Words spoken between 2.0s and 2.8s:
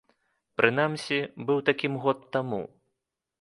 год таму.